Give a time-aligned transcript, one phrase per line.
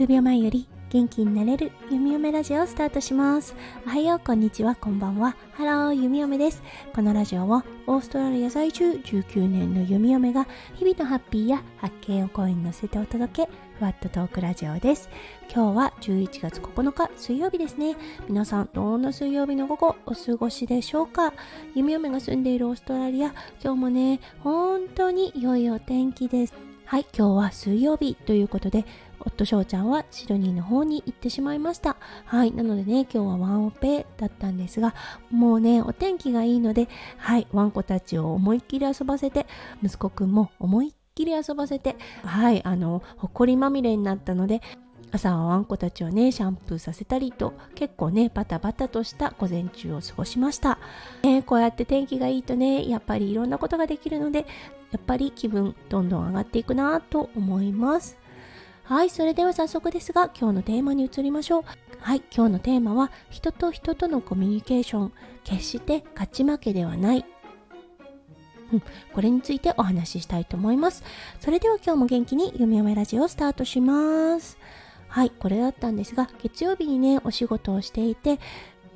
[0.00, 3.54] 数秒前より元気になれる弓嫁ラジオをスタートします。
[3.84, 5.36] おはようこんにちはこんばんは。
[5.52, 6.62] ハロー弓嫁です。
[6.94, 10.46] このラジオはオーストラリア在住19年の弓嫁が
[10.76, 15.10] 日々のハッピーや発見を声に乗せてお届けふわっとトークラジオです。
[15.54, 17.94] 今日は11月9日水曜日ですね。
[18.26, 21.34] 皆さんどんな水曜日の午後お過ごしでしょうか？
[21.74, 26.54] 弓嫁が住んでいるオーストラリア今日もね本当に良いお天気です。
[26.86, 28.84] はい今日は水曜日ということで
[29.20, 31.96] 夫翔ちゃんはシドニーの方に行ってしまいました。
[32.24, 34.94] はいなのでね今日はワンオペだったんですが
[35.30, 36.88] もうねお天気がいいので
[37.18, 39.46] はいワンコたちを思いっきり遊ばせて
[39.82, 44.60] 息子くんも思いっきり遊ばせてはいあのほこりまみれになったので
[45.12, 50.78] 朝はワンコたちをねシャンプーさせたりと結構ねバタバタとした午前中を過ごしました、
[51.22, 54.46] ね、こうやって天気がいいとねやっぱりいろんなことができるので
[54.92, 58.18] やっぱり気分どんどん上がっていくなと思います。
[58.90, 61.62] はい、それでは早速ですが、今日のテーマに移りましょう。
[62.00, 65.12] はい、今日のテーマは、人と人とのコミュニケーション、
[65.44, 67.24] 決して勝ち負けではない。
[68.72, 68.82] うん、
[69.14, 71.04] これについてお話ししたいと思います。
[71.38, 74.58] それでは今日も元気に読み読めラジオをスタートします。
[75.06, 78.40] はい、これだったんですが、月曜日にね、お仕事をしていて、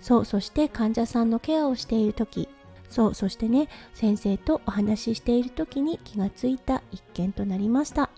[0.00, 2.48] そう、そして患者さんのケアをしている時、
[2.88, 8.08] そう、そしてね、先生とお話ししている時に気がついた一件となりました。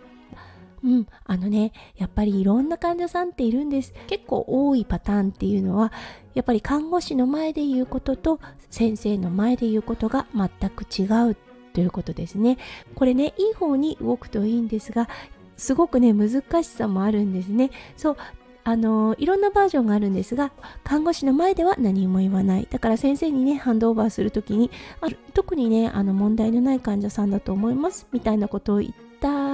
[0.85, 3.95] うん、あのね、やっぱりいろんな患者さんっているんです。
[4.07, 5.93] 結構多いパターンっていうのは、
[6.35, 11.37] やっぱり看護師の前で言うことと先生の前で言うことが全く違う
[11.73, 12.59] ということですね。
[12.95, 15.09] これね、いい方に動くといいんですが、
[15.57, 17.71] すごくね、難しさもあるんですね。
[17.97, 18.17] そう、
[18.65, 20.51] あのいろんなバージョンがあるんですが
[20.85, 24.71] 看護師の前では何も言わないだから先生にねハンドオーバーする時に
[25.03, 29.54] あ特にねあの問題のない患者さんだと思いますみたいなことを言った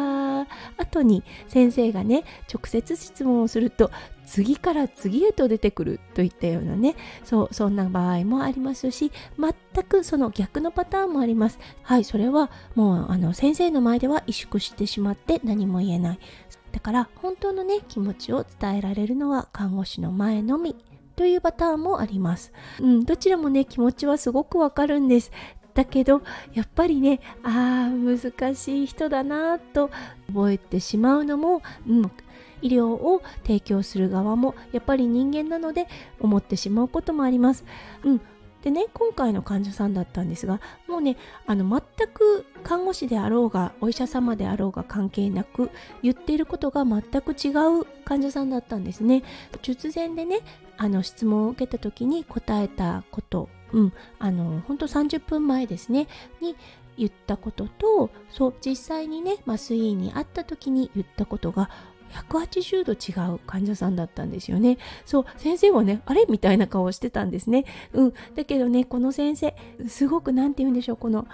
[0.76, 3.90] 後に先生がね直接質問をすると
[4.26, 16.18] 次から次へと出てくるといったようなねそうそんな場合もありますし全くその逆のパターンもありますはいそれはもうあの先生の前では萎縮してしまって何も言えない
[16.72, 20.76] だから本当のね気持ちを伝えられるのは看護師の前のみ
[21.20, 22.50] というパターンもあります。
[22.80, 25.30] うん、どちらもね、気持ちはすごくわかるんです。
[25.74, 26.22] だけど
[26.52, 29.90] やっぱりねああ難しい人だなと
[30.28, 32.10] 覚えてしまうのも、うん、
[32.62, 35.86] 医療を提供する側もやっぱり人間なので
[36.18, 37.64] 思ってしまうこともあります。
[38.04, 38.20] うん
[38.62, 41.16] でね今回の患者さんだったんですがもうね
[41.46, 45.70] あの全く看護師であろうがお医者様であろうが関係なく
[46.02, 49.22] 言っていることが全く違う患者さんだったんですね
[49.62, 50.40] 術前でね
[50.76, 56.08] あの質問を受けた時に答えたことうん、あの本当30分前ですね
[56.40, 56.56] に
[56.96, 61.70] 言ったこととそう実際にね麻酔に会った時に言ったことが
[62.10, 64.78] 180度違う患者さんだったんですよね。
[65.04, 66.26] そう、先生はね、あれ？
[66.28, 67.64] みたいな顔をしてたんですね。
[67.92, 68.14] うん。
[68.34, 69.54] だけどね、この先生、
[69.88, 71.28] すごく何て言うんでしょう、この、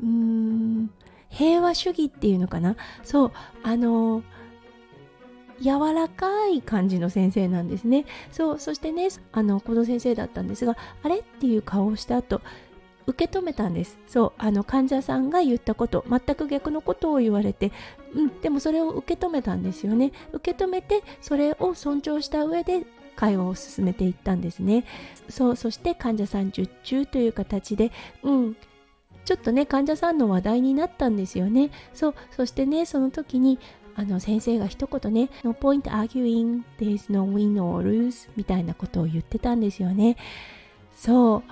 [0.00, 0.90] うーん、
[1.28, 2.76] 平和主義っていうのかな。
[3.02, 3.32] そう、
[3.64, 4.22] あのー
[5.62, 8.04] 柔らかい感じの先生なんですね。
[8.30, 12.40] そうそしてねあのこの先生だったんですがあれっていう顔をした後
[13.06, 13.98] 受け止めたんです。
[14.06, 17.72] そうあの患者さんが言ったこと全く逆のことを言われて、
[18.14, 20.12] うん、でもそれを受け止めたんですよね。
[20.32, 22.84] 受け止めてそれを尊重した上で
[23.16, 24.84] 会話を進めていったんですね。
[25.28, 27.90] そうそして患者さん10中という形で
[28.22, 28.56] うん
[29.24, 31.70] ちょっとね患者さんの話題になったんですよね。
[31.94, 33.58] そうそしてねその時に
[33.94, 40.16] あの先生が一言ね、No point arguing, there's no win or lose みたいなことを言ってたんですよね。
[40.94, 41.42] そう、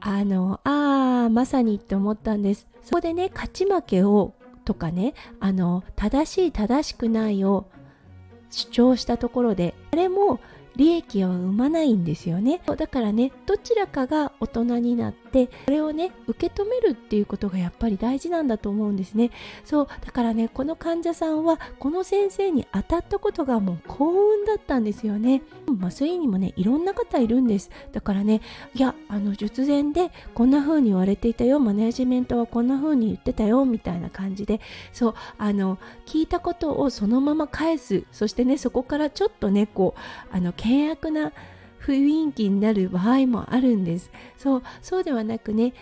[0.00, 2.66] あの、ああ、まさにって思ったんです。
[2.82, 4.34] そこでね、勝ち負けを
[4.64, 7.66] とかね、あの、正しい正しくないを
[8.50, 10.40] 主張したところで、あれも
[10.76, 19.30] 利益は生まないんですよねだからねどちらかが大人になってそれをね受け止めるっていうことがやっぱり大事なんだと思うんですね。
[19.64, 25.42] そうだからねこの患者さんはこの先生に当たったことがもう幸運だったんですよね。
[25.80, 27.70] 麻酔にもねいろんな方いるんです。
[27.92, 28.40] だからね
[28.74, 31.60] いやあの術前でこんな風に言われていたよ。
[31.60, 33.64] マネジメントはこんな風に言ってたよ。
[33.64, 34.60] みたいな感じで。
[34.92, 38.04] そうあの聞いたことをそのまま返す。
[38.12, 41.32] そしてねそこからちょっとねこうあの険悪な
[41.86, 44.10] 雰囲気になる場合もあるんです。
[44.38, 45.74] そうそうではなくね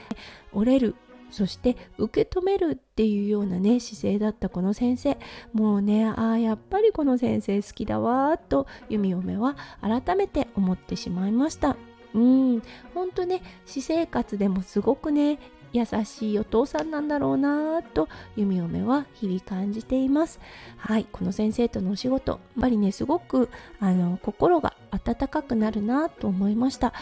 [0.52, 0.96] 折れる
[1.30, 5.16] そして受け止めるっていうようなね姿勢だったこの先生。
[5.52, 11.76] もうねああやっぱりこの先生好きだわと弓嫁は改めて思ってしまいました。
[12.14, 12.62] うん。
[12.94, 15.38] 本当ね私生活でもすごくね
[15.72, 20.38] 優しいお父さんなんだろうなと弓嫁は日々感じています。
[20.76, 23.48] はいこの先生とのお仕事やっぱりねすごく
[23.80, 26.92] あの心が温かくなるなと思いました。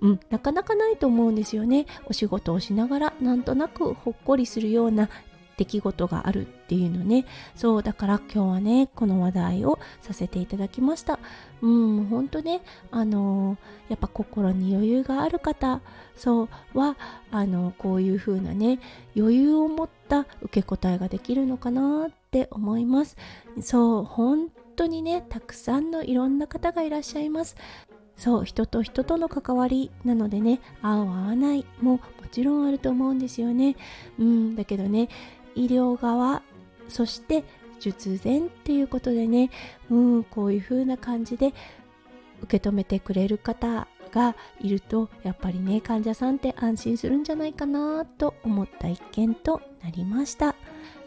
[0.00, 1.86] うん、なかなかないと思うんですよね。
[2.06, 5.10] お仕事をしながらなんとなくほっこりするような
[5.58, 7.26] 出来事があるっていうのね。
[7.54, 11.18] そうだから今日はねこの話題をさせていただきました。
[11.60, 13.58] うんほんとねあの
[13.90, 15.82] やっぱ心に余裕がある方
[16.16, 16.44] そ
[16.74, 16.96] うは
[17.30, 18.78] あのこういう風なね
[19.14, 23.18] 余裕を持った受け答えができるのかなって思います。
[23.60, 24.48] そう本
[24.80, 27.56] 当にねたくさんのいろんな方がいらっしゃいます。
[28.16, 32.00] そう人と人との関わりなのでね合う合わないもも
[32.30, 33.76] ちろんあると思うんですよね。
[34.18, 35.08] うんだけどね
[35.54, 36.42] 医療側
[36.88, 37.44] そして
[37.78, 39.50] 術前っていうことでね
[39.90, 41.52] うんこういう風な感じで
[42.42, 50.54] 受け止めてくれる方がいるとやっぱりね患者さんって安心するんじゃないかなと思った一件となりました。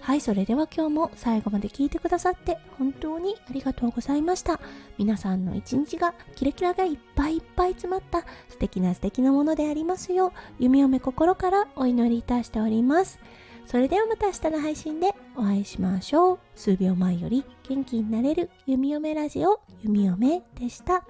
[0.03, 4.59] はいそれでは今日も最後まで聞いてくださって本当にありがとうございました
[4.97, 13.17] 皆さんの一日がキラキラがいっぱいいっぱい詰まった素敵な素敵なものでありますよう弓嫁心からお祈りいたしております
[13.65, 16.39] それではまた明日の配信でお会いしましょう。
[16.53, 21.05] 数秒前より元気になれる弓嫁ラジオ弓嫁でした。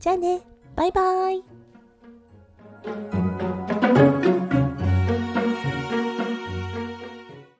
[0.00, 0.40] じゃあね、
[0.74, 1.42] バイバー
[3.14, 3.17] イ。